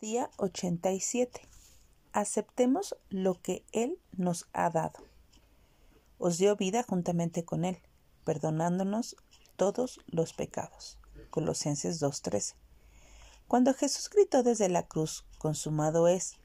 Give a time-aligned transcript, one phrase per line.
[0.00, 1.40] Día 87.
[2.12, 5.00] Aceptemos lo que Él nos ha dado.
[6.18, 7.82] Os dio vida juntamente con Él,
[8.22, 9.16] perdonándonos
[9.56, 11.00] todos los pecados.
[11.30, 12.54] Colosenses 2.13.
[13.48, 16.36] Cuando Jesús gritó desde la cruz, consumado es,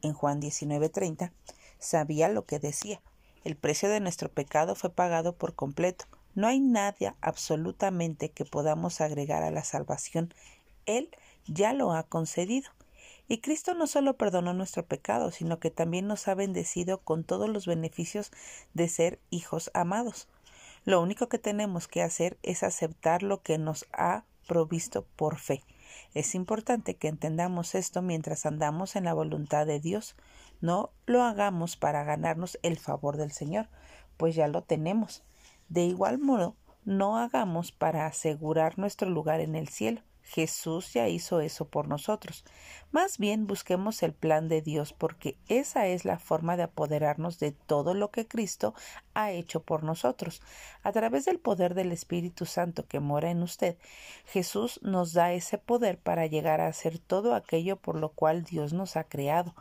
[0.00, 1.32] en Juan 19.30,
[1.78, 3.02] sabía lo que decía.
[3.44, 6.06] El precio de nuestro pecado fue pagado por completo.
[6.34, 10.32] No hay nada absolutamente que podamos agregar a la salvación.
[10.86, 11.10] Él
[11.44, 12.70] ya lo ha concedido.
[13.32, 17.48] Y Cristo no solo perdonó nuestro pecado, sino que también nos ha bendecido con todos
[17.48, 18.30] los beneficios
[18.74, 20.28] de ser hijos amados.
[20.84, 25.62] Lo único que tenemos que hacer es aceptar lo que nos ha provisto por fe.
[26.12, 30.14] Es importante que entendamos esto mientras andamos en la voluntad de Dios.
[30.60, 33.70] No lo hagamos para ganarnos el favor del Señor,
[34.18, 35.24] pues ya lo tenemos.
[35.70, 36.54] De igual modo,
[36.84, 40.02] no hagamos para asegurar nuestro lugar en el cielo.
[40.22, 42.44] Jesús ya hizo eso por nosotros.
[42.90, 47.52] Más bien busquemos el plan de Dios porque esa es la forma de apoderarnos de
[47.52, 48.74] todo lo que Cristo
[49.14, 50.42] ha hecho por nosotros.
[50.82, 53.76] A través del poder del Espíritu Santo que mora en usted,
[54.26, 58.72] Jesús nos da ese poder para llegar a hacer todo aquello por lo cual Dios
[58.72, 59.54] nos ha creado.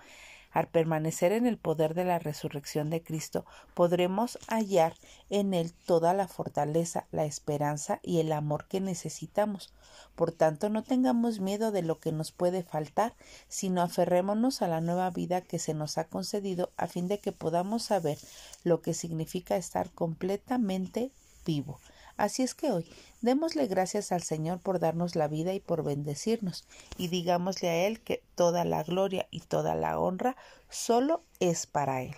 [0.52, 4.96] Al permanecer en el poder de la resurrección de Cristo, podremos hallar
[5.30, 9.74] en Él toda la fortaleza, la esperanza y el amor que necesitamos.
[10.16, 13.14] Por tanto, no tengamos miedo de lo que nos puede faltar,
[13.48, 17.32] sino aferrémonos a la nueva vida que se nos ha concedido a fin de que
[17.32, 18.18] podamos saber
[18.64, 21.12] lo que significa estar completamente
[21.46, 21.80] vivo.
[22.17, 22.90] Así es que hoy
[23.22, 26.66] démosle gracias al Señor por darnos la vida y por bendecirnos,
[26.98, 30.36] y digámosle a Él que toda la gloria y toda la honra
[30.70, 32.16] solo es para Él.